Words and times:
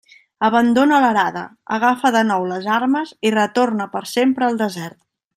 Abandona 0.47 1.01
l'arada, 1.03 1.43
agafa 1.77 2.11
de 2.15 2.23
nou 2.29 2.47
les 2.53 2.65
armes, 2.79 3.11
i 3.31 3.35
retorna 3.39 3.87
per 3.97 4.03
sempre 4.17 4.49
al 4.49 4.57
desert. 4.63 4.99